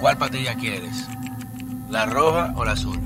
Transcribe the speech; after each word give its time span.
¿Cuál 0.00 0.16
patilla 0.16 0.54
quieres? 0.54 1.06
¿La 1.90 2.06
roja 2.06 2.54
o 2.56 2.64
la 2.64 2.72
azul? 2.72 2.98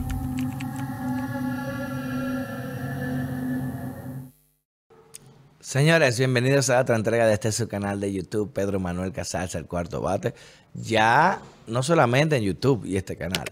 Señores, 5.59 6.17
bienvenidos 6.19 6.71
a 6.71 6.81
otra 6.81 6.95
entrega 6.95 7.27
de 7.27 7.35
este 7.35 7.51
su 7.51 7.67
canal 7.67 7.99
de 7.99 8.13
YouTube, 8.13 8.53
Pedro 8.53 8.79
Manuel 8.79 9.11
Casals, 9.11 9.57
el 9.57 9.67
cuarto 9.67 10.03
bate. 10.03 10.35
Ya 10.73 11.41
no 11.67 11.83
solamente 11.83 12.37
en 12.37 12.45
YouTube 12.45 12.85
y 12.85 12.97
este 12.97 13.17
canal, 13.17 13.47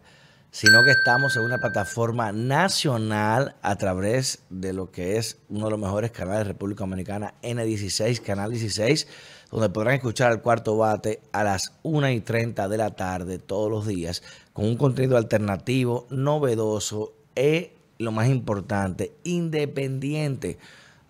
sino 0.53 0.85
que 0.85 0.91
estamos 0.91 1.35
en 1.37 1.43
una 1.43 1.57
plataforma 1.57 2.31
nacional 2.31 3.57
a 3.63 3.77
través 3.77 4.41
de 4.51 4.75
lo 4.75 4.91
que 4.93 5.17
es 5.17 5.39
uno 5.49 5.65
de 5.65 5.71
los 5.71 5.81
mejores 5.81 6.11
canales 6.11 6.41
de 6.41 6.53
República 6.53 6.85
Dominicana, 6.85 7.33
N16, 7.43 8.21
Canal 8.21 8.51
16, 8.51 9.09
donde 9.51 9.71
podrán 9.71 9.95
escuchar 9.95 10.31
el 10.31 10.43
cuarto 10.43 10.77
bate 10.77 11.21
a 11.33 11.43
las 11.43 11.73
1 11.83 12.11
y 12.11 12.21
30 12.21 12.69
de 12.69 12.77
la 12.77 12.91
tarde 12.91 13.39
todos 13.39 13.71
los 13.71 13.87
días, 13.87 14.23
con 14.53 14.67
un 14.67 14.77
contenido 14.77 15.17
alternativo, 15.17 16.07
novedoso 16.11 17.15
e, 17.35 17.73
lo 17.97 18.13
más 18.13 18.29
importante, 18.29 19.15
independiente 19.25 20.59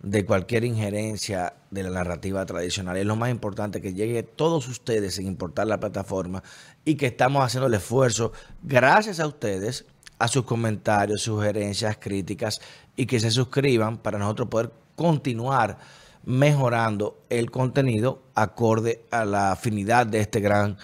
de 0.02 0.24
cualquier 0.24 0.64
injerencia 0.64 1.54
de 1.70 1.84
la 1.84 1.90
narrativa 1.90 2.44
tradicional. 2.44 2.96
Es 2.96 3.06
lo 3.06 3.16
más 3.16 3.30
importante 3.30 3.80
que 3.80 3.94
llegue 3.94 4.22
todos 4.22 4.68
ustedes 4.68 5.14
sin 5.14 5.26
importar 5.26 5.68
la 5.68 5.78
plataforma 5.78 6.42
y 6.84 6.96
que 6.96 7.06
estamos 7.06 7.44
haciendo 7.44 7.68
el 7.68 7.74
esfuerzo 7.74 8.32
gracias 8.62 9.20
a 9.20 9.26
ustedes, 9.26 9.84
a 10.18 10.26
sus 10.28 10.44
comentarios, 10.44 11.22
sugerencias, 11.22 11.96
críticas 11.98 12.60
y 12.96 13.06
que 13.06 13.20
se 13.20 13.30
suscriban 13.30 13.98
para 13.98 14.18
nosotros 14.18 14.48
poder 14.48 14.72
continuar 14.96 15.78
mejorando 16.24 17.22
el 17.30 17.50
contenido 17.50 18.22
acorde 18.34 19.04
a 19.10 19.24
la 19.24 19.52
afinidad 19.52 20.06
de 20.06 20.20
este 20.20 20.40
gran 20.40 20.78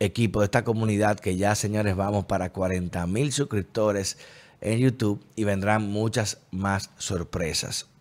equipo, 0.00 0.40
de 0.40 0.46
esta 0.46 0.64
comunidad 0.64 1.18
que 1.18 1.36
ya, 1.36 1.54
señores, 1.54 1.96
vamos 1.96 2.24
para 2.26 2.52
40 2.52 3.06
mil 3.06 3.32
suscriptores 3.32 4.18
en 4.60 4.78
YouTube 4.78 5.24
y 5.36 5.44
vendrán 5.44 5.82
muchas 5.90 6.38
más 6.50 6.90
sorpresas. 6.98 7.93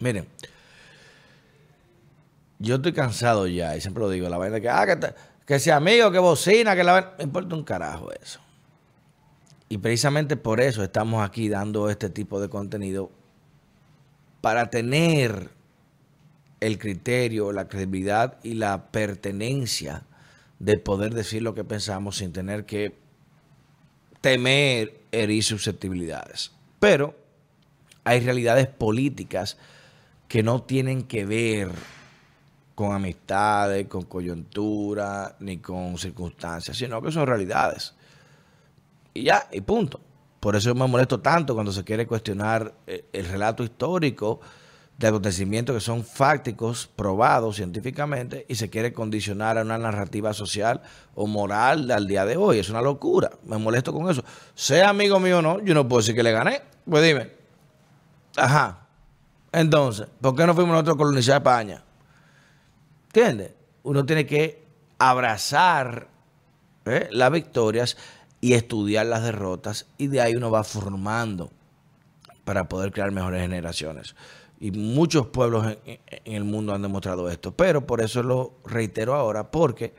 Miren, 0.00 0.26
yo 2.58 2.76
estoy 2.76 2.92
cansado 2.92 3.46
ya, 3.46 3.76
y 3.76 3.80
siempre 3.80 4.02
lo 4.02 4.10
digo, 4.10 4.28
la 4.28 4.38
vaina 4.38 4.60
que, 4.60 4.68
ah, 4.68 4.86
que, 5.46 5.58
sea 5.58 5.76
amigo, 5.76 6.10
que 6.10 6.18
bocina, 6.18 6.74
que 6.74 6.84
la 6.84 6.92
vaina, 6.92 7.12
me 7.18 7.24
importa 7.24 7.54
un 7.54 7.64
carajo 7.64 8.10
eso. 8.12 8.40
Y 9.68 9.78
precisamente 9.78 10.36
por 10.36 10.60
eso 10.60 10.82
estamos 10.82 11.24
aquí 11.24 11.48
dando 11.48 11.90
este 11.90 12.10
tipo 12.10 12.40
de 12.40 12.48
contenido, 12.48 13.10
para 14.40 14.70
tener 14.70 15.50
el 16.60 16.78
criterio, 16.78 17.52
la 17.52 17.68
credibilidad 17.68 18.38
y 18.42 18.54
la 18.54 18.90
pertenencia 18.90 20.02
de 20.58 20.78
poder 20.78 21.14
decir 21.14 21.42
lo 21.42 21.54
que 21.54 21.64
pensamos 21.64 22.16
sin 22.16 22.32
tener 22.32 22.64
que 22.64 22.96
temer 24.20 25.00
herir 25.12 25.44
susceptibilidades. 25.44 26.52
Pero 26.80 27.14
hay 28.04 28.20
realidades 28.20 28.66
políticas 28.66 29.56
que 30.28 30.42
no 30.42 30.62
tienen 30.62 31.04
que 31.04 31.24
ver 31.24 31.70
con 32.74 32.94
amistades, 32.94 33.88
con 33.88 34.02
coyuntura, 34.04 35.34
ni 35.40 35.58
con 35.58 35.98
circunstancias, 35.98 36.76
sino 36.76 37.02
que 37.02 37.10
son 37.10 37.26
realidades. 37.26 37.94
Y 39.14 39.24
ya, 39.24 39.48
y 39.50 39.62
punto. 39.62 40.00
Por 40.38 40.54
eso 40.54 40.72
me 40.74 40.86
molesto 40.86 41.18
tanto 41.18 41.54
cuando 41.54 41.72
se 41.72 41.82
quiere 41.82 42.06
cuestionar 42.06 42.72
eh, 42.86 43.06
el 43.12 43.26
relato 43.26 43.64
histórico 43.64 44.38
de 44.96 45.08
acontecimientos 45.08 45.74
que 45.74 45.80
son 45.80 46.04
fácticos, 46.04 46.88
probados 46.94 47.56
científicamente, 47.56 48.44
y 48.48 48.54
se 48.56 48.68
quiere 48.68 48.92
condicionar 48.92 49.58
a 49.58 49.62
una 49.62 49.78
narrativa 49.78 50.32
social 50.32 50.82
o 51.14 51.26
moral 51.26 51.90
al 51.90 52.06
día 52.06 52.24
de 52.26 52.36
hoy. 52.36 52.58
Es 52.58 52.68
una 52.68 52.82
locura. 52.82 53.30
Me 53.44 53.58
molesto 53.58 53.92
con 53.92 54.08
eso. 54.10 54.24
Sea 54.54 54.90
amigo 54.90 55.18
mío 55.18 55.38
o 55.38 55.42
no, 55.42 55.64
yo 55.64 55.74
no 55.74 55.88
puedo 55.88 56.00
decir 56.00 56.14
que 56.14 56.22
le 56.22 56.32
gané. 56.32 56.62
Pues 56.88 57.02
dime. 57.02 57.30
Ajá. 58.36 58.87
Entonces, 59.52 60.06
¿por 60.20 60.36
qué 60.36 60.46
no 60.46 60.54
fuimos 60.54 60.72
nosotros 60.72 60.94
a 60.94 60.98
colonizar 60.98 61.36
España? 61.36 61.82
¿Entiendes? 63.06 63.52
Uno 63.82 64.04
tiene 64.04 64.26
que 64.26 64.62
abrazar 64.98 66.08
¿eh? 66.84 67.08
las 67.10 67.32
victorias 67.32 67.96
y 68.40 68.52
estudiar 68.52 69.06
las 69.06 69.22
derrotas 69.22 69.86
y 69.96 70.08
de 70.08 70.20
ahí 70.20 70.36
uno 70.36 70.50
va 70.50 70.64
formando 70.64 71.50
para 72.44 72.68
poder 72.68 72.92
crear 72.92 73.10
mejores 73.10 73.40
generaciones. 73.40 74.14
Y 74.60 74.70
muchos 74.72 75.28
pueblos 75.28 75.66
en, 75.66 76.00
en, 76.06 76.34
el 76.34 76.44
mundo 76.44 76.74
han 76.74 76.82
demostrado 76.82 77.30
esto. 77.30 77.52
Pero 77.52 77.86
por 77.86 78.00
eso 78.00 78.22
lo 78.22 78.54
reitero 78.64 79.14
ahora, 79.14 79.50
porque 79.50 79.94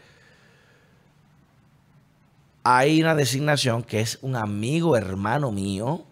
hay 2.63 3.01
una 3.01 3.15
designación 3.15 3.83
que 3.83 4.01
es 4.01 4.19
un 4.21 4.35
amigo 4.35 4.97
hermano 4.97 5.51
mío, 5.51 6.05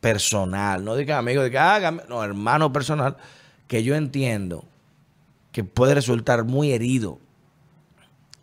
personal, 0.00 0.84
no 0.84 0.94
diga 0.96 1.18
amigo, 1.18 1.42
diga, 1.42 1.76
ah, 1.76 1.90
no, 2.08 2.22
hermano 2.22 2.72
personal, 2.72 3.16
que 3.66 3.82
yo 3.82 3.94
entiendo 3.94 4.64
que 5.52 5.64
puede 5.64 5.94
resultar 5.94 6.44
muy 6.44 6.72
herido 6.72 7.18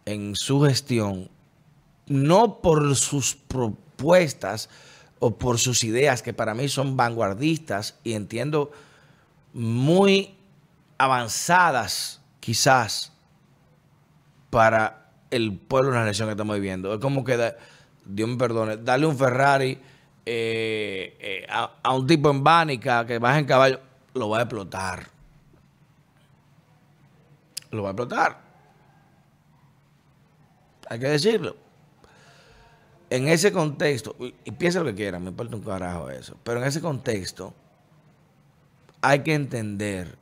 en 0.05 0.35
su 0.35 0.61
gestión, 0.61 1.29
no 2.07 2.61
por 2.61 2.95
sus 2.95 3.35
propuestas 3.35 4.69
o 5.19 5.37
por 5.37 5.57
sus 5.57 5.83
ideas, 5.83 6.21
que 6.21 6.33
para 6.33 6.53
mí 6.53 6.67
son 6.67 6.97
vanguardistas 6.97 7.95
y 8.03 8.13
entiendo 8.13 8.71
muy 9.53 10.35
avanzadas 10.97 12.21
quizás 12.39 13.11
para 14.49 15.09
el 15.31 15.57
pueblo 15.57 15.89
en 15.91 15.95
la 15.95 16.05
nación 16.05 16.27
que 16.27 16.33
estamos 16.33 16.55
viviendo. 16.55 16.93
Es 16.93 16.99
como 16.99 17.23
que, 17.23 17.55
Dios 18.05 18.29
me 18.29 18.37
perdone, 18.37 18.77
darle 18.77 19.07
un 19.07 19.17
Ferrari 19.17 19.79
eh, 20.25 21.17
eh, 21.19 21.47
a, 21.49 21.93
un 21.93 22.07
tipo 22.07 22.31
en 22.31 22.43
Bánica 22.43 23.05
que 23.05 23.19
baja 23.19 23.39
en 23.39 23.45
caballo, 23.45 23.79
lo 24.13 24.29
va 24.29 24.39
a 24.39 24.41
explotar. 24.41 25.07
Lo 27.71 27.83
va 27.83 27.89
a 27.89 27.91
explotar. 27.91 28.41
Hay 30.89 30.99
que 30.99 31.07
decirlo. 31.07 31.55
En 33.09 33.27
ese 33.27 33.51
contexto, 33.51 34.15
y, 34.19 34.51
piensa 34.51 34.79
lo 34.79 34.85
que 34.85 34.95
quieran, 34.95 35.23
me 35.23 35.29
importa 35.29 35.55
un 35.55 35.61
carajo 35.61 36.09
eso, 36.09 36.35
pero 36.43 36.59
en 36.59 36.67
ese 36.67 36.81
contexto 36.81 37.53
hay 39.01 39.19
que 39.19 39.35
entender 39.35 40.17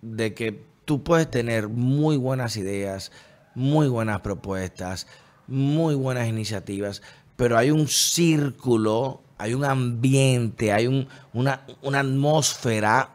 de 0.00 0.32
que 0.32 0.64
tú 0.86 1.02
puedes 1.02 1.30
tener 1.30 1.68
muy 1.68 2.16
buenas 2.16 2.56
ideas, 2.56 3.12
muy 3.54 3.88
buenas 3.88 4.20
propuestas, 4.20 5.06
muy 5.46 5.94
buenas 5.94 6.26
iniciativas, 6.26 7.02
pero 7.36 7.58
hay 7.58 7.70
un 7.70 7.88
círculo 7.88 9.23
hay 9.38 9.54
un 9.54 9.64
ambiente, 9.64 10.72
hay 10.72 10.86
una, 11.32 11.66
una 11.82 12.00
atmósfera 12.00 13.10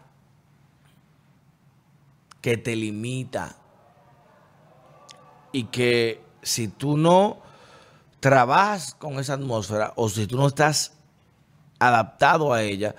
que 2.42 2.58
te 2.58 2.76
limita. 2.76 3.56
Y 5.52 5.66
que 5.66 6.22
si 6.42 6.68
tú 6.68 6.98
no 6.98 7.42
trabajas 8.20 8.94
con 8.94 9.20
esa 9.20 9.34
atmósfera 9.34 9.94
o 9.96 10.10
si 10.10 10.28
tú 10.28 10.38
no 10.38 10.48
estás 10.48 10.94
adaptado 11.80 12.54
a 12.54 12.62
ella, 12.62 12.96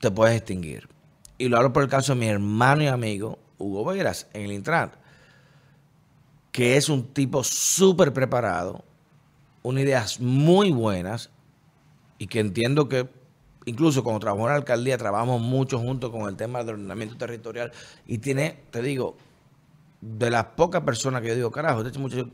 te 0.00 0.10
puedes 0.10 0.36
extinguir. 0.36 0.88
Y 1.38 1.48
lo 1.48 1.56
hablo 1.56 1.72
por 1.72 1.82
el 1.82 1.88
caso 1.88 2.14
de 2.14 2.20
mi 2.20 2.28
hermano 2.28 2.82
y 2.82 2.86
amigo 2.86 3.38
Hugo 3.58 3.84
Veras 3.84 4.26
en 4.32 4.42
el 4.42 4.52
Intran, 4.52 4.92
que 6.52 6.76
es 6.76 6.88
un 6.88 7.12
tipo 7.12 7.44
súper 7.44 8.12
preparado, 8.12 8.84
unas 9.62 9.82
ideas 9.84 10.20
muy 10.20 10.70
buenas 10.70 11.30
y 12.20 12.26
que 12.26 12.38
entiendo 12.38 12.86
que 12.86 13.08
incluso 13.64 14.04
cuando 14.04 14.20
trabajamos 14.20 14.48
en 14.48 14.52
la 14.52 14.58
alcaldía 14.58 14.98
trabajamos 14.98 15.40
mucho 15.40 15.78
junto 15.78 16.12
con 16.12 16.28
el 16.28 16.36
tema 16.36 16.58
del 16.58 16.74
ordenamiento 16.74 17.16
territorial 17.16 17.72
y 18.06 18.18
tiene, 18.18 18.60
te 18.70 18.82
digo, 18.82 19.16
de 20.02 20.30
las 20.30 20.44
pocas 20.44 20.82
personas 20.82 21.22
que 21.22 21.28
yo 21.28 21.34
digo, 21.34 21.50
carajo, 21.50 21.80
este 21.80 21.98
muchacho 21.98 22.28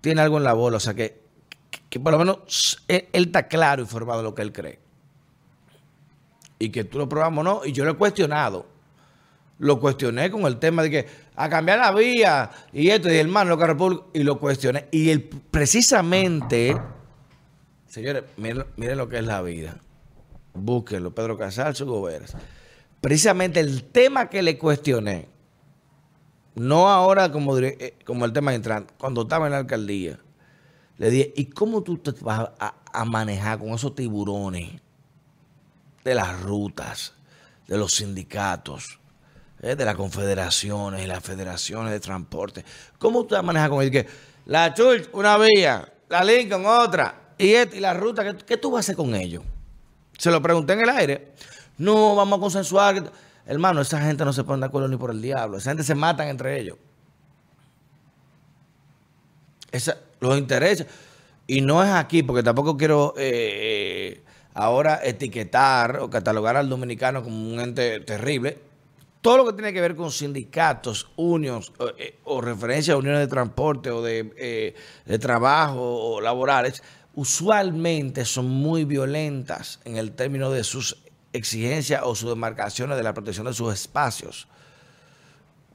tiene 0.00 0.20
algo 0.20 0.38
en 0.38 0.44
la 0.44 0.52
bola, 0.52 0.76
o 0.76 0.80
sea 0.80 0.94
que, 0.94 1.20
que, 1.90 1.98
por 1.98 2.12
lo 2.12 2.18
menos 2.20 2.80
él, 2.86 3.08
está 3.12 3.48
claro 3.48 3.82
y 3.82 3.86
formado 3.86 4.22
lo 4.22 4.36
que 4.36 4.42
él 4.42 4.52
cree. 4.52 4.78
Y 6.60 6.70
que 6.70 6.84
tú 6.84 6.98
lo 6.98 7.08
probamos 7.08 7.44
no, 7.44 7.62
y 7.64 7.72
yo 7.72 7.84
lo 7.84 7.90
he 7.90 7.96
cuestionado. 7.96 8.66
Lo 9.58 9.80
cuestioné 9.80 10.30
con 10.30 10.42
el 10.42 10.58
tema 10.58 10.84
de 10.84 10.90
que 10.90 11.06
a 11.34 11.48
cambiar 11.48 11.80
la 11.80 11.92
vía 11.92 12.50
y 12.72 12.88
esto, 12.88 13.12
y 13.12 13.16
hermano, 13.16 13.56
lo 13.56 13.58
que 13.58 14.20
y 14.20 14.22
lo 14.22 14.38
cuestioné. 14.38 14.86
Y 14.92 15.10
él 15.10 15.28
precisamente 15.50 16.76
Señores, 17.92 18.24
miren, 18.38 18.96
lo 18.96 19.06
que 19.06 19.18
es 19.18 19.26
la 19.26 19.42
vida. 19.42 19.76
Búsquenlo, 20.54 21.14
Pedro 21.14 21.36
Casal, 21.36 21.76
su 21.76 21.84
Goberas. 21.84 22.34
Precisamente 23.02 23.60
el 23.60 23.84
tema 23.84 24.30
que 24.30 24.40
le 24.40 24.56
cuestioné, 24.56 25.28
no 26.54 26.88
ahora 26.88 27.30
como, 27.30 27.58
eh, 27.58 27.94
el 28.08 28.32
tema 28.32 28.52
de 28.52 28.56
entrar, 28.56 28.86
cuando 28.96 29.22
estaba 29.22 29.44
en 29.44 29.52
la 29.52 29.58
alcaldía, 29.58 30.18
le 30.96 31.10
dije, 31.10 31.34
¿y 31.36 31.44
cómo 31.50 31.82
tú 31.82 31.98
te 31.98 32.12
vas 32.22 32.48
a, 32.58 33.04
manejar 33.04 33.58
con 33.58 33.68
esos 33.68 33.94
tiburones 33.94 34.70
de 36.02 36.14
las 36.14 36.40
rutas, 36.40 37.12
de 37.68 37.76
los 37.76 37.92
sindicatos, 37.92 39.00
eh, 39.60 39.76
de 39.76 39.84
las 39.84 39.96
confederaciones 39.96 41.04
y 41.04 41.06
las 41.06 41.22
federaciones 41.22 41.92
de 41.92 42.00
transporte? 42.00 42.64
¿Cómo 42.98 43.20
tú 43.20 43.28
te 43.28 43.34
vas 43.34 43.40
a 43.40 43.46
manejar 43.46 43.68
con 43.68 43.82
ellos? 43.82 44.02
Que 44.02 44.08
La 44.46 44.72
Church, 44.72 45.10
una 45.12 45.36
vía. 45.36 45.92
La 46.08 46.24
Lincoln, 46.24 46.64
otra. 46.64 47.18
Y, 47.42 47.56
y 47.56 47.80
la 47.80 47.92
ruta, 47.92 48.22
¿qué, 48.22 48.36
¿qué, 48.44 48.56
tú 48.56 48.70
vas 48.70 48.78
a 48.78 48.80
hacer 48.80 48.96
con 48.96 49.16
ellos? 49.16 49.42
Se 50.16 50.30
lo 50.30 50.40
pregunté 50.40 50.74
en 50.74 50.82
el 50.82 50.90
aire. 50.90 51.32
No, 51.76 52.14
vamos 52.14 52.38
a 52.38 52.40
consensuar. 52.40 53.10
Hermano, 53.46 53.80
esa 53.80 54.00
gente 54.00 54.24
no 54.24 54.32
se 54.32 54.44
pone 54.44 54.60
de 54.60 54.66
acuerdo 54.66 54.86
ni 54.86 54.96
por 54.96 55.10
el 55.10 55.20
diablo. 55.20 55.56
Esa 55.56 55.70
gente 55.70 55.82
se 55.82 55.96
matan 55.96 56.28
entre 56.28 56.60
ellos. 56.60 56.76
Esa, 59.72 59.98
los 60.20 60.38
intereses. 60.38 60.86
Y 61.48 61.62
no 61.62 61.82
es 61.82 61.90
aquí, 61.90 62.22
porque 62.22 62.44
tampoco 62.44 62.76
quiero 62.76 63.12
eh, 63.16 64.22
ahora 64.54 65.00
etiquetar 65.02 65.98
o 65.98 66.08
catalogar 66.08 66.56
al 66.56 66.68
dominicano 66.68 67.24
como 67.24 67.36
un 67.36 67.58
ente 67.58 67.98
terrible. 67.98 68.56
Todo 69.20 69.38
lo 69.38 69.46
que 69.46 69.54
tiene 69.54 69.72
que 69.72 69.80
ver 69.80 69.96
con 69.96 70.12
sindicatos, 70.12 71.10
unions 71.16 71.72
eh, 71.98 72.18
o 72.22 72.40
referencia 72.40 72.94
a 72.94 72.98
uniones 72.98 73.20
de 73.20 73.26
transporte 73.26 73.90
o 73.90 74.00
de, 74.00 74.32
eh, 74.36 74.74
de 75.06 75.18
trabajo 75.18 75.80
o 75.80 76.20
laborales, 76.20 76.82
usualmente 77.14 78.24
son 78.24 78.48
muy 78.48 78.84
violentas 78.84 79.80
en 79.84 79.96
el 79.96 80.12
término 80.12 80.50
de 80.50 80.64
sus 80.64 80.98
exigencias 81.32 82.02
o 82.04 82.14
sus 82.14 82.30
demarcaciones 82.30 82.96
de 82.96 83.02
la 83.02 83.14
protección 83.14 83.46
de 83.46 83.52
sus 83.52 83.72
espacios. 83.72 84.48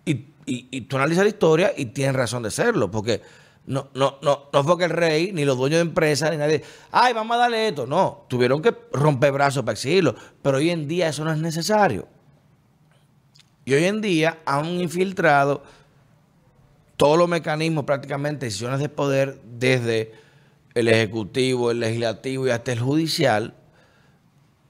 Y, 0.05 0.25
y 0.45 0.81
tú 0.81 0.95
analizas 0.95 1.25
la 1.25 1.29
historia 1.29 1.73
y 1.75 1.87
tienes 1.87 2.15
razón 2.15 2.43
de 2.43 2.51
serlo, 2.51 2.89
porque 2.89 3.21
no, 3.67 3.89
no, 3.93 4.17
no, 4.21 4.49
no 4.51 4.63
fue 4.63 4.77
que 4.77 4.85
el 4.85 4.91
rey, 4.91 5.33
ni 5.33 5.43
los 5.43 5.57
dueños 5.57 5.79
de 5.79 5.81
empresas, 5.81 6.31
ni 6.31 6.37
nadie, 6.37 6.63
ay, 6.89 7.13
vamos 7.13 7.35
a 7.35 7.41
darle 7.41 7.67
esto. 7.67 7.85
No, 7.85 8.25
tuvieron 8.29 8.61
que 8.61 8.73
romper 8.93 9.33
brazos 9.33 9.63
para 9.63 9.73
exigirlo. 9.73 10.15
Pero 10.41 10.57
hoy 10.57 10.69
en 10.69 10.87
día 10.87 11.09
eso 11.09 11.25
no 11.25 11.33
es 11.33 11.37
necesario. 11.37 12.07
Y 13.65 13.73
hoy 13.73 13.83
en 13.83 13.99
día 13.99 14.39
han 14.45 14.67
infiltrado 14.67 15.63
todos 16.95 17.17
los 17.17 17.27
mecanismos, 17.27 17.83
prácticamente, 17.83 18.45
decisiones 18.45 18.79
de 18.79 18.87
poder, 18.87 19.41
desde 19.43 20.13
el 20.79 20.87
ejecutivo, 20.87 21.71
el 21.71 21.79
legislativo 21.79 22.47
y 22.47 22.51
hasta 22.51 22.71
el 22.71 22.79
judicial, 22.79 23.55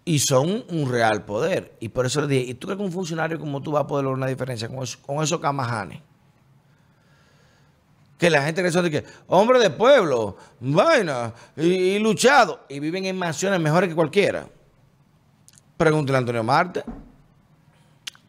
y 0.06 0.20
son 0.20 0.64
un 0.70 0.90
real 0.90 1.26
poder. 1.26 1.76
Y 1.82 1.90
por 1.90 2.06
eso 2.06 2.22
le 2.22 2.28
dije, 2.28 2.52
¿y 2.52 2.54
tú 2.54 2.68
crees 2.68 2.78
que 2.78 2.86
un 2.86 2.94
funcionario 2.94 3.38
como 3.40 3.62
tú 3.62 3.74
va 3.74 3.82
a 3.82 3.88
poder 3.88 4.06
lograr 4.06 4.18
una 4.18 4.28
diferencia 4.28 4.70
con, 4.70 4.86
con 5.06 5.22
esos 5.22 5.40
camajanes? 5.42 6.00
Que 8.18 8.30
la 8.30 8.42
gente 8.42 8.64
que 8.64 8.90
que, 8.90 9.04
hombre 9.28 9.60
de 9.60 9.70
pueblo, 9.70 10.38
vaina, 10.60 11.34
y, 11.58 12.00
luchado, 12.00 12.62
y 12.70 12.80
viven 12.80 13.06
en 13.06 13.18
mansiones 13.18 13.60
mejores 13.60 13.90
que 13.90 13.96
cualquiera. 13.96 14.48
Pregúntele 15.76 16.16
a 16.16 16.20
Antonio 16.20 16.44
Marte. 16.44 16.84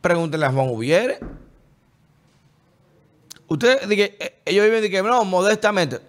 Pregúntele 0.00 0.44
a 0.44 0.52
Juan 0.52 0.68
Ubiere. 0.68 1.20
Usted, 3.46 3.90
eh, 3.90 4.40
ellos 4.44 4.64
viven 4.64 4.82
de 4.82 4.90
que, 4.90 5.02
no, 5.02 5.24
modestamente. 5.24 6.07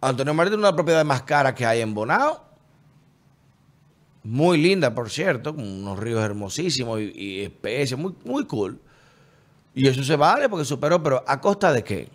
Antonio 0.00 0.32
Marte 0.32 0.50
tiene 0.50 0.62
una 0.62 0.74
propiedad 0.74 1.04
más 1.04 1.22
cara 1.22 1.54
que 1.54 1.66
hay 1.66 1.80
en 1.80 1.94
Bonao. 1.94 2.44
Muy 4.22 4.58
linda, 4.58 4.94
por 4.94 5.10
cierto, 5.10 5.54
con 5.54 5.64
unos 5.66 5.98
ríos 5.98 6.22
hermosísimos 6.22 7.00
y, 7.00 7.42
especies, 7.42 7.98
muy, 7.98 8.14
muy 8.24 8.44
cool. 8.46 8.78
Y 9.74 9.86
eso 9.88 10.02
se 10.02 10.16
vale 10.16 10.48
porque 10.48 10.64
superó, 10.64 11.02
pero 11.02 11.24
¿a 11.26 11.40
costa 11.40 11.72
de 11.72 11.84
qué? 11.84 12.10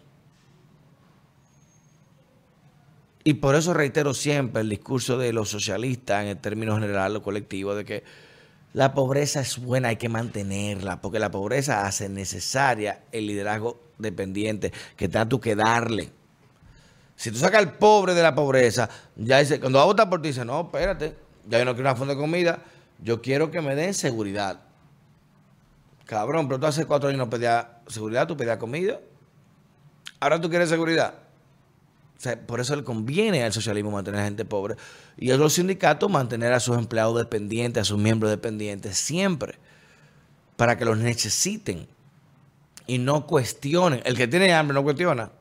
Y 3.23 3.35
por 3.35 3.55
eso 3.55 3.73
reitero 3.73 4.13
siempre 4.13 4.61
el 4.61 4.69
discurso 4.69 5.17
de 5.17 5.33
los 5.33 5.49
socialistas 5.49 6.21
en 6.21 6.29
el 6.29 6.37
término 6.37 6.75
general 6.75 7.15
o 7.15 7.23
colectivo 7.23 7.73
de 7.73 7.83
que 7.83 8.03
la 8.73 8.93
pobreza 8.93 9.41
es 9.41 9.57
buena, 9.57 9.87
hay 9.87 9.95
que 9.95 10.09
mantenerla, 10.09 11.01
porque 11.01 11.17
la 11.17 11.31
pobreza 11.31 11.87
hace 11.87 12.07
necesaria 12.07 13.03
el 13.11 13.25
liderazgo 13.25 13.79
dependiente 13.97 14.71
que 14.95 15.07
tú 15.07 15.39
que 15.39 15.55
darle. 15.55 16.11
Si 17.15 17.31
tú 17.31 17.37
sacas 17.37 17.59
al 17.59 17.73
pobre 17.73 18.13
de 18.13 18.21
la 18.21 18.35
pobreza, 18.35 18.89
ya 19.15 19.39
dice, 19.39 19.59
cuando 19.59 19.79
va 19.79 19.83
a 19.83 19.87
votar 19.87 20.09
por 20.09 20.21
ti, 20.21 20.29
dice, 20.29 20.43
no, 20.43 20.61
espérate, 20.61 21.15
ya 21.47 21.59
yo 21.59 21.65
no 21.65 21.73
quiero 21.73 21.89
una 21.89 21.95
fuente 21.95 22.15
de 22.15 22.21
comida, 22.21 22.59
yo 23.01 23.21
quiero 23.21 23.51
que 23.51 23.61
me 23.61 23.75
den 23.75 23.93
seguridad. 23.93 24.61
Cabrón, 26.05 26.47
pero 26.47 26.59
tú 26.59 26.65
hace 26.67 26.85
cuatro 26.85 27.09
años 27.09 27.19
no 27.19 27.29
pedías 27.29 27.65
seguridad, 27.87 28.27
tú 28.27 28.35
pedías 28.35 28.57
comida. 28.57 28.99
Ahora 30.19 30.39
tú 30.39 30.49
quieres 30.49 30.69
seguridad 30.69 31.25
por 32.47 32.59
eso 32.59 32.75
le 32.75 32.83
conviene 32.83 33.43
al 33.43 33.53
socialismo 33.53 33.91
mantener 33.91 34.21
a 34.21 34.25
gente 34.25 34.45
pobre 34.45 34.75
y 35.17 35.31
a 35.31 35.37
los 35.37 35.53
sindicatos 35.53 36.09
mantener 36.09 36.53
a 36.53 36.59
sus 36.59 36.77
empleados 36.77 37.17
dependientes, 37.17 37.81
a 37.81 37.85
sus 37.85 37.97
miembros 37.97 38.31
dependientes, 38.31 38.97
siempre, 38.97 39.55
para 40.55 40.77
que 40.77 40.85
los 40.85 40.97
necesiten 40.97 41.87
y 42.87 42.97
no 42.97 43.27
cuestionen. 43.27 44.01
El 44.05 44.15
que 44.15 44.27
tiene 44.27 44.53
hambre 44.53 44.73
no 44.73 44.83
cuestiona. 44.83 45.31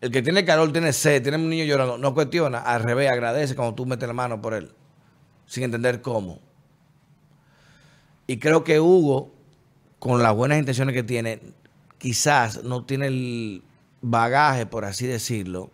El 0.00 0.10
que 0.10 0.22
tiene 0.22 0.44
calor, 0.44 0.72
tiene 0.72 0.92
sed, 0.92 1.22
tiene 1.22 1.38
un 1.38 1.48
niño 1.48 1.64
llorando, 1.64 1.96
no 1.96 2.14
cuestiona. 2.14 2.58
Al 2.58 2.82
revés, 2.82 3.10
agradece 3.10 3.54
cuando 3.54 3.74
tú 3.74 3.86
metes 3.86 4.06
la 4.06 4.14
mano 4.14 4.40
por 4.42 4.54
él, 4.54 4.70
sin 5.46 5.64
entender 5.64 6.02
cómo. 6.02 6.40
Y 8.26 8.38
creo 8.38 8.62
que 8.64 8.80
Hugo, 8.80 9.32
con 9.98 10.22
las 10.22 10.34
buenas 10.34 10.58
intenciones 10.58 10.94
que 10.94 11.02
tiene, 11.02 11.40
quizás 11.98 12.62
no 12.62 12.84
tiene 12.84 13.06
el 13.06 13.62
bagaje, 14.02 14.66
por 14.66 14.84
así 14.84 15.06
decirlo, 15.06 15.70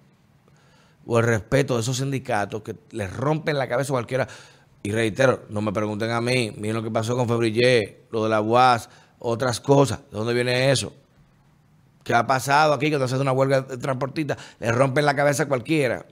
o 1.04 1.18
el 1.18 1.26
respeto 1.26 1.74
de 1.74 1.80
esos 1.80 1.96
sindicatos 1.96 2.62
que 2.62 2.76
les 2.92 3.12
rompen 3.12 3.58
la 3.58 3.68
cabeza 3.68 3.92
a 3.92 3.94
cualquiera. 3.94 4.28
Y 4.84 4.92
reitero, 4.92 5.46
no 5.48 5.60
me 5.62 5.72
pregunten 5.72 6.10
a 6.10 6.20
mí, 6.20 6.52
miren 6.56 6.76
lo 6.76 6.82
que 6.82 6.90
pasó 6.90 7.16
con 7.16 7.28
Febrillé, 7.28 8.04
lo 8.10 8.22
de 8.24 8.30
la 8.30 8.40
UAS, 8.40 8.88
otras 9.18 9.60
cosas. 9.60 10.00
¿De 10.10 10.18
dónde 10.18 10.34
viene 10.34 10.70
eso? 10.70 10.92
¿Qué 12.04 12.14
ha 12.14 12.26
pasado 12.26 12.74
aquí 12.74 12.90
cuando 12.90 13.06
se 13.06 13.14
hace 13.14 13.22
una 13.22 13.32
huelga 13.32 13.62
de 13.62 13.76
transportistas? 13.78 14.38
Le 14.58 14.72
rompen 14.72 15.04
la 15.04 15.14
cabeza 15.14 15.44
a 15.44 15.48
cualquiera. 15.48 16.04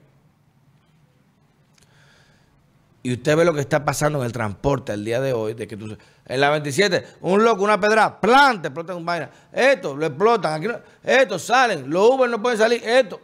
Y 3.03 3.15
usted 3.15 3.37
ve 3.37 3.45
lo 3.45 3.55
que 3.55 3.61
está 3.61 3.85
pasando 3.85 4.19
en 4.19 4.27
el 4.27 4.33
transporte 4.33 4.93
el 4.93 5.05
día 5.05 5.21
de 5.21 5.33
hoy, 5.33 5.55
de 5.55 5.67
que 5.67 5.77
tú, 5.77 5.97
en 6.27 6.41
la 6.41 6.51
27, 6.51 7.07
un 7.23 7.43
loco, 7.43 7.65
una 7.65 7.81
pedra, 7.81 8.21
plante, 8.21 8.69
explotan 8.69 8.97
un 8.97 9.07
vaina. 9.07 9.31
Esto, 9.51 9.97
lo 9.97 10.05
explotan, 10.05 10.53
aquí 10.63 10.69
esto, 11.03 11.39
salen, 11.39 11.89
los 11.89 12.11
Uber 12.11 12.29
no 12.29 12.43
pueden 12.43 12.59
salir, 12.59 12.83
esto. 12.85 13.19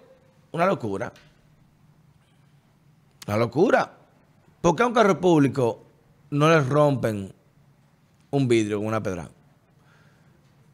Una 0.52 0.64
locura. 0.64 1.12
La 3.26 3.36
locura. 3.36 3.92
¿Por 4.62 4.74
qué 4.74 4.82
a 4.82 4.86
un 4.86 4.94
carro 4.94 5.20
público 5.20 5.84
no 6.30 6.48
les 6.48 6.66
rompen 6.66 7.34
un 8.30 8.48
vidrio 8.48 8.78
con 8.78 8.86
una 8.86 9.02
pedra? 9.02 9.28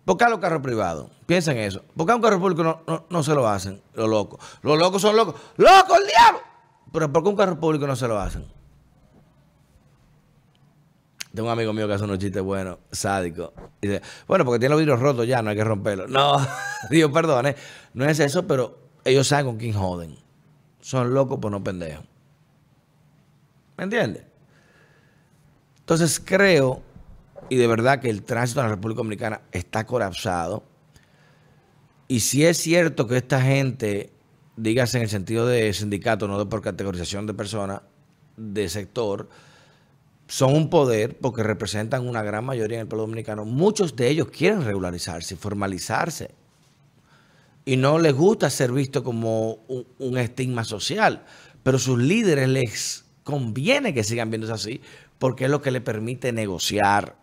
¿Por 0.05 0.17
qué 0.17 0.25
a 0.25 0.29
los 0.29 0.41
carros 0.41 0.63
privados? 0.63 1.11
Piensen 1.27 1.59
eso. 1.59 1.83
¿Por 1.97 2.07
qué 2.07 2.13
a 2.13 2.17
un 2.17 2.23
carro 2.23 2.41
público 2.41 2.83
no, 3.09 3.23
se 3.23 3.35
lo 3.35 3.49
hacen 3.49 3.81
los 3.95 4.09
locos? 4.09 4.41
Los 4.63 4.79
locos 4.79 5.01
son 5.01 5.17
locos. 5.17 5.37
¡Loco 5.57 5.97
el 5.97 6.07
diablo! 6.07 6.41
Pero 6.93 7.13
¿por 7.13 7.23
qué 7.23 7.29
un 7.29 7.37
carro 7.37 7.59
público 7.59 7.87
no 7.87 7.95
se 7.95 8.09
lo 8.09 8.19
hacen? 8.19 8.45
Tengo 11.35 11.49
un 11.49 11.53
amigo 11.53 11.73
mío 11.73 11.87
que 11.87 11.95
hace 11.95 12.05
unos 12.05 12.19
chistes 12.19 12.43
buenos, 12.43 12.79
sádico. 12.91 13.55
Dice, 13.81 14.03
bueno, 14.27 14.45
porque 14.45 14.59
tiene 14.59 14.75
los 14.75 14.81
vidrios 14.81 15.01
rotos 15.01 15.27
ya, 15.27 15.41
no 15.41 15.51
hay 15.51 15.57
que 15.57 15.65
romperlos. 15.65 16.11
No, 16.11 16.37
Dios 16.91 17.11
perdone, 17.11 17.57
no 17.95 18.05
es 18.05 18.21
eso, 18.21 18.47
pero 18.47 18.79
ellos 19.05 19.27
saben 19.29 19.47
con 19.47 19.57
quién 19.57 19.73
joden. 19.73 20.17
Son 20.81 21.15
locos, 21.15 21.39
por 21.39 21.51
no 21.51 21.63
pendejos. 21.63 22.05
¿Me 23.77 23.85
entiendes? 23.85 24.25
Entonces 25.79 26.21
creo, 26.23 26.83
y 27.49 27.57
de 27.57 27.67
verdad 27.67 28.01
que 28.01 28.11
el 28.11 28.23
tránsito 28.23 28.61
en 28.61 28.67
la 28.67 28.75
República 28.75 28.99
Dominicana 28.99 29.43
está 29.53 29.87
colapsado. 29.87 30.65
Y 32.09 32.21
si 32.21 32.45
es 32.45 32.59
cierto 32.59 33.07
que 33.07 33.17
esta 33.17 33.41
gente, 33.41 34.13
dígase 34.57 34.99
en 34.99 35.05
el 35.05 35.09
sentido 35.09 35.47
de 35.47 35.73
sindicato, 35.73 36.29
no 36.29 36.39
de 36.39 36.47
por 36.47 36.63
categorización 36.63 37.27
de 37.27 37.35
personas, 37.35 37.83
de 38.37 38.69
sector, 38.69 39.29
son 40.27 40.55
un 40.55 40.71
poder 40.71 41.19
porque 41.19 41.43
representan 41.43 42.09
una 42.09 42.23
gran 42.23 42.45
mayoría 42.45 42.79
en 42.79 42.83
el 42.83 42.89
pueblo 42.89 43.03
dominicano. 43.03 43.45
Muchos 43.45 43.97
de 43.97 44.09
ellos 44.09 44.29
quieren 44.29 44.65
regularizarse, 44.65 45.37
formalizarse. 45.37 46.31
Y 47.65 47.77
no 47.77 47.99
les 47.99 48.15
gusta 48.15 48.51
ser 48.51 48.73
visto 48.73 49.05
como 49.05 49.55
un, 49.69 49.87
un 49.99 50.19
estigma 50.19 50.65
social. 50.65 51.25
Pero 51.63 51.79
sus 51.79 51.99
líderes 51.99 52.49
les 52.49 53.05
conviene 53.25 53.95
que 53.95 54.05
sigan 54.05 54.31
viéndose 54.31 54.53
así, 54.53 54.81
porque 55.19 55.45
es 55.45 55.51
lo 55.51 55.63
que 55.63 55.71
le 55.71 55.81
permite 55.81 56.33
negociar. 56.33 57.22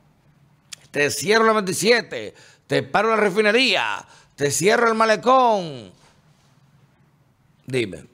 Te 0.92 1.12
cierro 1.12 1.46
la 1.46 1.54
27, 1.54 2.34
te 2.66 2.84
paro 2.84 3.10
la 3.10 3.16
refinería, 3.16 4.06
te 4.36 4.50
cierro 4.52 4.88
el 4.88 4.96
malecón. 4.96 5.92
Dime, 7.68 8.06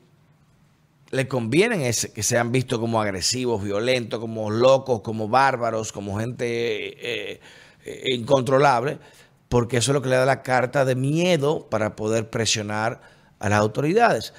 ¿le 1.12 1.28
conviene 1.28 1.88
ese, 1.88 2.12
que 2.12 2.24
sean 2.24 2.52
vistos 2.52 2.80
como 2.80 3.02
agresivos, 3.02 3.64
violentos, 3.64 4.20
como 4.20 4.50
locos, 4.52 5.02
como 5.02 5.30
bárbaros, 5.30 5.94
como 5.94 6.20
gente 6.20 6.46
eh, 6.46 7.40
eh, 7.86 8.14
incontrolable? 8.14 9.00
Porque 9.48 9.78
eso 9.78 9.92
es 9.92 9.94
lo 9.94 10.02
que 10.02 10.10
le 10.10 10.18
da 10.18 10.26
la 10.26 10.44
carta 10.44 10.84
de 10.84 10.96
miedo 10.96 11.68
para 11.70 11.96
poder 11.96 12.30
presionar 12.30 13.00
a 13.40 13.48
las 13.48 13.60
autoridades. 13.60 14.34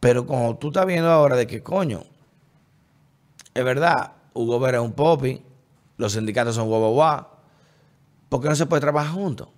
Pero 0.00 0.26
como 0.26 0.58
tú 0.58 0.68
estás 0.68 0.84
viendo 0.84 1.10
ahora 1.10 1.36
de 1.36 1.46
qué 1.46 1.62
coño, 1.62 2.04
es 3.54 3.64
verdad, 3.64 4.12
Hugo 4.34 4.60
Vera 4.60 4.78
es 4.78 4.84
un 4.84 4.92
popi, 4.92 5.42
los 5.96 6.12
sindicatos 6.12 6.54
son 6.54 6.68
guau 6.68 7.39
¿Por 8.30 8.40
qué 8.40 8.48
no 8.48 8.54
se 8.54 8.64
puede 8.64 8.80
trabajar 8.80 9.12
juntos? 9.12 9.48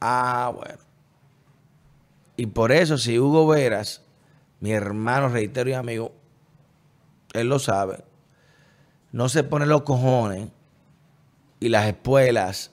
Ah, 0.00 0.52
bueno. 0.54 0.78
Y 2.36 2.46
por 2.46 2.70
eso, 2.70 2.98
si 2.98 3.18
Hugo 3.18 3.46
Veras, 3.46 4.02
mi 4.60 4.72
hermano, 4.72 5.28
reitero 5.28 5.70
y 5.70 5.72
amigo, 5.72 6.12
él 7.32 7.48
lo 7.48 7.58
sabe, 7.58 8.04
no 9.10 9.28
se 9.28 9.42
pone 9.42 9.66
los 9.66 9.82
cojones 9.82 10.50
y 11.60 11.68
las 11.68 11.86
espuelas, 11.86 12.70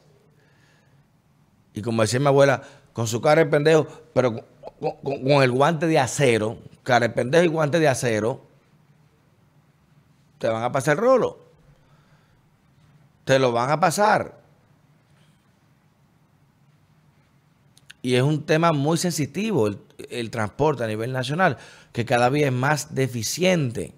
y 1.73 1.81
como 1.81 2.01
decía 2.01 2.19
mi 2.19 2.27
abuela, 2.27 2.61
con 2.93 3.07
su 3.07 3.21
cara 3.21 3.43
de 3.43 3.49
pendejo, 3.49 3.87
pero 4.13 4.43
con, 4.79 5.43
el 5.43 5.51
guante 5.51 5.87
de 5.87 5.99
acero, 5.99 6.57
cara 6.83 7.07
de 7.07 7.13
pendejo 7.13 7.45
y 7.45 7.47
guante 7.47 7.79
de 7.79 7.87
acero, 7.87 8.41
te 10.39 10.47
van 10.47 10.63
a 10.63 10.71
pasar 10.71 10.97
el 10.97 11.03
rolo. 11.03 11.48
Te 13.29 13.37
lo 13.37 13.51
van 13.51 13.69
a 13.69 13.79
pasar. 13.79 14.41
Y 18.01 18.15
es 18.15 18.23
un 18.23 18.43
tema 18.43 18.71
muy 18.71 18.97
sensitivo 18.97 19.67
el, 19.67 20.31
transporte 20.31 20.83
a 20.83 20.87
nivel 20.87 21.11
nacional, 21.11 21.59
que 21.93 22.05
cada 22.05 22.31
día 22.31 22.47
es 22.47 22.51
más 22.51 22.95
deficiente. 22.95 23.93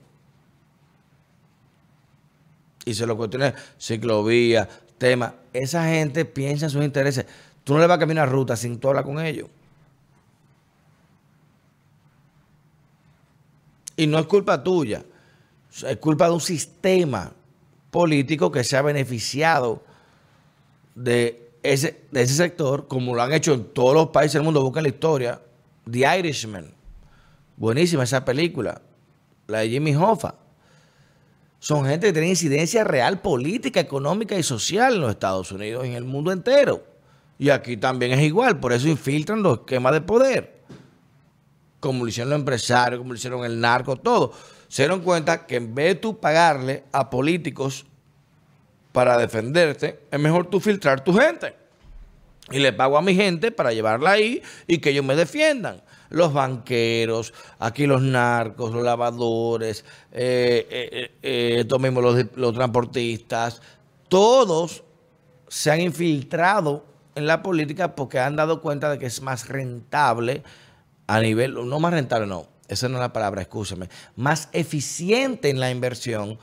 Y 2.83 2.93
se 2.93 3.07
lo 3.07 3.15
cuestiona 3.15 3.55
ciclovía, 3.79 4.67
tema. 4.97 5.35
Esa 5.53 5.85
gente 5.85 6.25
piensa 6.25 6.65
en 6.65 6.71
sus 6.71 6.83
intereses. 6.83 7.25
Tú 7.63 7.75
no 7.75 7.79
le 7.79 7.87
vas 7.87 7.95
a 7.95 7.99
caminar 8.01 8.29
ruta 8.29 8.57
sin 8.57 8.81
tú 8.81 8.89
hablar 8.89 9.05
con 9.05 9.17
ellos. 9.17 9.47
Y 13.95 14.07
no 14.07 14.19
es 14.19 14.25
culpa 14.25 14.61
tuya, 14.61 15.05
es 15.87 15.97
culpa 15.99 16.25
de 16.25 16.33
un 16.33 16.41
sistema 16.41 17.31
político 17.91 18.51
que 18.51 18.63
se 18.63 18.77
ha 18.77 18.81
beneficiado 18.81 19.83
de 20.95 21.51
ese, 21.61 22.01
de 22.11 22.21
ese 22.23 22.33
sector, 22.33 22.87
como 22.87 23.13
lo 23.13 23.21
han 23.21 23.33
hecho 23.33 23.53
en 23.53 23.65
todos 23.65 23.93
los 23.93 24.07
países 24.07 24.33
del 24.33 24.43
mundo. 24.43 24.63
Buscan 24.63 24.83
la 24.83 24.89
historia. 24.89 25.41
The 25.89 26.19
Irishman. 26.19 26.73
Buenísima 27.57 28.03
esa 28.03 28.25
película. 28.25 28.81
La 29.47 29.59
de 29.59 29.69
Jimmy 29.69 29.95
Hoffa. 29.95 30.35
Son 31.59 31.85
gente 31.85 32.07
que 32.07 32.13
tiene 32.13 32.29
incidencia 32.29 32.83
real 32.83 33.21
política, 33.21 33.79
económica 33.79 34.35
y 34.35 34.41
social 34.41 34.95
en 34.95 35.01
los 35.01 35.11
Estados 35.11 35.51
Unidos 35.51 35.85
en 35.85 35.93
el 35.93 36.03
mundo 36.03 36.31
entero. 36.31 36.83
Y 37.37 37.49
aquí 37.49 37.77
también 37.77 38.13
es 38.13 38.21
igual, 38.21 38.59
por 38.59 38.73
eso 38.73 38.87
infiltran 38.87 39.43
los 39.43 39.59
esquemas 39.59 39.93
de 39.93 40.01
poder. 40.01 40.60
Como 41.81 42.05
lo 42.05 42.09
hicieron 42.09 42.29
los 42.29 42.39
empresarios, 42.39 42.99
como 42.99 43.11
lo 43.11 43.17
hicieron 43.17 43.43
el 43.43 43.59
narco, 43.59 43.97
todo. 43.97 44.31
Se 44.69 44.83
dieron 44.83 45.01
cuenta 45.01 45.45
que 45.45 45.57
en 45.57 45.75
vez 45.75 45.87
de 45.87 45.95
tú 45.95 46.17
pagarle 46.17 46.85
a 46.93 47.09
políticos 47.09 47.85
para 48.93 49.17
defenderte, 49.17 50.05
es 50.09 50.19
mejor 50.19 50.49
tú 50.49 50.61
filtrar 50.61 51.03
tu 51.03 51.13
gente. 51.13 51.55
Y 52.51 52.59
le 52.59 52.71
pago 52.71 52.97
a 52.97 53.01
mi 53.01 53.13
gente 53.13 53.51
para 53.51 53.73
llevarla 53.73 54.11
ahí 54.11 54.41
y 54.67 54.77
que 54.77 54.91
ellos 54.91 55.05
me 55.05 55.15
defiendan. 55.15 55.81
Los 56.09 56.33
banqueros, 56.33 57.33
aquí 57.59 57.85
los 57.85 58.01
narcos, 58.01 58.73
los 58.73 58.83
lavadores, 58.83 59.85
eh, 60.11 60.67
eh, 60.69 61.11
eh, 61.21 61.55
estos 61.59 61.79
mismos 61.79 62.25
los 62.35 62.53
transportistas, 62.53 63.61
todos 64.09 64.83
se 65.47 65.71
han 65.71 65.81
infiltrado 65.81 66.85
en 67.15 67.27
la 67.27 67.41
política 67.41 67.95
porque 67.95 68.19
han 68.19 68.35
dado 68.35 68.61
cuenta 68.61 68.89
de 68.89 68.99
que 68.99 69.05
es 69.05 69.21
más 69.21 69.47
rentable 69.47 70.43
a 71.11 71.19
nivel, 71.19 71.55
no 71.67 71.79
más 71.81 71.91
rentable, 71.91 72.25
no, 72.25 72.47
esa 72.69 72.87
no 72.87 72.95
es 72.95 73.01
la 73.01 73.11
palabra, 73.11 73.41
escúchame, 73.41 73.89
más 74.15 74.47
eficiente 74.53 75.49
en 75.49 75.59
la 75.59 75.69
inversión 75.69 76.39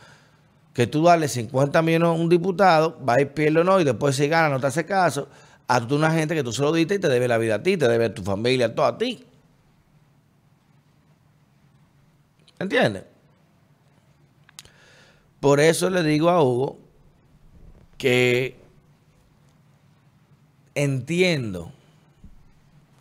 que 0.75 0.87
tú 0.87 1.05
darle 1.05 1.27
50 1.27 1.81
millones 1.81 2.09
a 2.09 2.13
un 2.13 2.29
diputado, 2.29 3.03
va 3.03 3.19
y 3.19 3.25
pierde 3.25 3.61
o 3.61 3.65
no, 3.65 3.81
y 3.81 3.85
después 3.85 4.15
si 4.15 4.29
gana 4.29 4.51
no 4.51 4.61
te 4.61 4.67
hace 4.67 4.85
caso, 4.85 5.27
a 5.67 5.81
tú 5.87 5.97
una 5.97 6.11
gente 6.11 6.35
que 6.35 6.45
tú 6.45 6.53
se 6.53 6.61
lo 6.61 6.71
diste 6.71 6.97
y 6.97 6.99
te 6.99 7.09
debe 7.09 7.27
la 7.27 7.39
vida 7.39 7.55
a 7.55 7.63
ti, 7.63 7.79
te 7.79 7.89
debe 7.89 8.05
a 8.05 8.15
tu 8.15 8.23
familia, 8.23 8.75
todo 8.75 8.85
a 8.85 8.99
ti. 8.99 9.25
¿Entiendes? 12.59 13.05
Por 15.41 15.61
eso 15.61 15.89
le 15.89 16.03
digo 16.03 16.29
a 16.29 16.43
Hugo 16.43 16.79
que 17.97 18.61
entiendo 20.75 21.73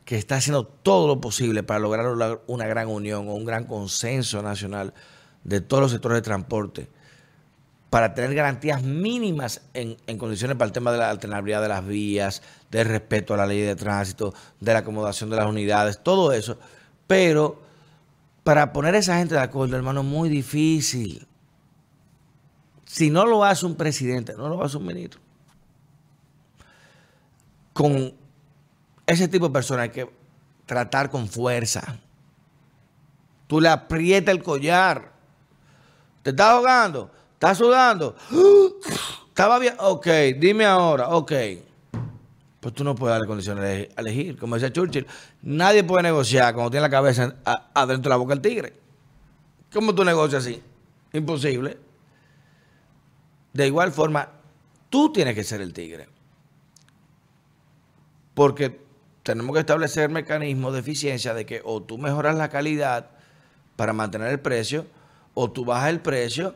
que 0.08 0.16
está 0.16 0.38
haciendo 0.38 0.66
todo 0.66 1.06
lo 1.06 1.20
posible 1.20 1.64
para 1.64 1.82
lograr 1.82 2.40
una 2.48 2.66
gran 2.66 2.88
unión 2.88 3.28
o 3.28 3.34
un 3.34 3.44
gran 3.44 3.66
consenso 3.66 4.42
nacional 4.42 4.94
de 5.44 5.60
todos 5.60 5.84
los 5.84 5.92
sectores 5.92 6.20
de 6.20 6.22
transporte 6.22 6.90
para 7.90 8.14
tener 8.14 8.34
garantías 8.34 8.82
mínimas 8.84 9.64
en, 9.74 9.98
condiciones 10.18 10.56
para 10.56 10.68
el 10.68 10.72
tema 10.72 10.94
de 10.94 11.00
la 11.00 11.10
alternabilidad 11.10 11.62
de 11.62 11.68
las 11.68 11.86
vías, 11.86 12.42
del 12.72 12.88
respeto 12.88 13.34
a 13.34 13.38
la 13.38 13.46
ley 13.46 13.60
de 13.60 13.76
tránsito, 13.76 14.34
de 14.62 14.72
la 14.72 14.80
acomodación 14.80 15.30
de 15.30 15.36
las 15.36 15.46
unidades, 15.46 16.02
todo 16.02 16.32
eso. 16.32 16.58
Pero 17.06 17.62
para 18.46 18.72
poner 18.72 18.96
a 18.96 19.00
esa 19.00 19.18
gente 19.18 19.36
de 19.36 19.42
acuerdo, 19.42 19.76
hermano, 19.76 20.00
es 20.00 20.08
muy 20.08 20.30
difícil. 20.30 21.28
Si 22.86 23.10
no 23.10 23.26
lo 23.26 23.44
hace 23.44 23.66
un 23.66 23.76
presidente, 23.76 24.36
no 24.38 24.48
lo 24.48 24.64
hace 24.64 24.78
un 24.78 24.86
ministro 24.86 25.20
con 27.74 28.14
ese 29.08 29.28
tipo 29.28 29.48
de 29.48 29.54
personas 29.54 29.84
hay 29.84 29.90
que 29.90 30.10
tratar 30.66 31.10
con 31.10 31.28
fuerza. 31.28 31.98
Tú 33.48 33.60
le 33.60 33.70
aprietas 33.70 34.36
el 34.36 34.44
collar. 34.44 35.12
¿Te 36.22 36.30
estás 36.30 36.48
ahogando? 36.48 37.10
¿Estás 37.34 37.58
sudando? 37.58 38.16
¿Estaba 39.30 39.58
bien? 39.58 39.76
Ok, 39.80 40.08
dime 40.38 40.66
ahora. 40.66 41.10
Ok. 41.10 41.32
Pues 42.60 42.74
tú 42.76 42.84
no 42.84 42.94
puedes 42.94 43.14
darle 43.14 43.28
condiciones 43.28 43.64
de 43.64 43.90
elegir. 43.98 44.38
Como 44.38 44.56
decía 44.56 44.72
Churchill, 44.72 45.08
nadie 45.42 45.84
puede 45.84 46.04
negociar 46.04 46.54
cuando 46.54 46.70
tiene 46.70 46.82
la 46.82 46.90
cabeza 46.90 47.36
adentro 47.74 48.10
de 48.10 48.14
la 48.14 48.18
boca 48.18 48.34
del 48.34 48.42
tigre. 48.42 48.74
¿Cómo 49.74 49.96
tú 49.96 50.04
negocias 50.04 50.46
así? 50.46 50.62
Imposible. 51.14 51.78
De 53.54 53.66
igual 53.68 53.92
forma, 53.92 54.30
tú 54.90 55.12
tienes 55.14 55.34
que 55.34 55.44
ser 55.44 55.62
el 55.62 55.74
tigre 55.74 56.10
porque 58.38 58.80
tenemos 59.27 59.53
que 59.53 59.60
establecer 59.60 60.10
mecanismos 60.10 60.72
de 60.72 60.79
eficiencia 60.79 61.34
de 61.34 61.46
que 61.46 61.62
o 61.65 61.84
tú 61.84 61.98
mejoras 61.98 62.38
la 62.38 62.48
calidad 62.48 63.10
para 63.75 63.91
mantener 63.91 64.29
el 64.29 64.39
precio, 64.39 64.86
o 65.34 65.51
tú 65.51 65.65
bajas 65.65 65.89
el 65.89 66.00
precio 66.00 66.55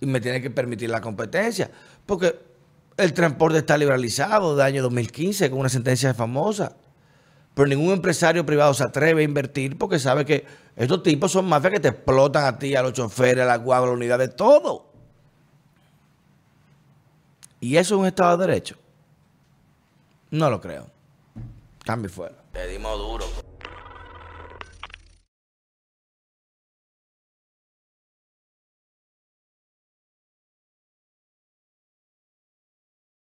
y 0.00 0.06
me 0.06 0.20
tienes 0.20 0.42
que 0.42 0.50
permitir 0.50 0.90
la 0.90 1.00
competencia. 1.00 1.70
Porque 2.04 2.38
el 2.98 3.14
transporte 3.14 3.56
está 3.56 3.78
liberalizado 3.78 4.54
de 4.54 4.62
año 4.62 4.82
2015 4.82 5.48
con 5.48 5.60
una 5.60 5.70
sentencia 5.70 6.12
famosa. 6.12 6.76
Pero 7.54 7.66
ningún 7.66 7.94
empresario 7.94 8.44
privado 8.44 8.74
se 8.74 8.84
atreve 8.84 9.22
a 9.22 9.24
invertir 9.24 9.78
porque 9.78 9.98
sabe 9.98 10.26
que 10.26 10.44
estos 10.76 11.02
tipos 11.02 11.32
son 11.32 11.46
mafias 11.46 11.72
que 11.72 11.80
te 11.80 11.88
explotan 11.88 12.44
a 12.44 12.58
ti, 12.58 12.76
a 12.76 12.82
los 12.82 12.92
choferes, 12.92 13.44
a 13.44 13.46
la 13.46 13.56
guagua, 13.56 13.86
a 13.86 13.90
la 13.90 13.96
unidad, 13.96 14.18
de 14.18 14.28
todo. 14.28 14.90
¿Y 17.60 17.78
eso 17.78 17.94
es 17.94 18.00
un 18.00 18.06
Estado 18.06 18.36
de 18.36 18.46
Derecho? 18.46 18.76
No 20.30 20.50
lo 20.50 20.60
creo. 20.60 20.99
Cambio 21.90 22.08
fuera. 22.08 22.36
Le 22.52 22.68
dimos 22.68 22.96
duro. 22.98 23.39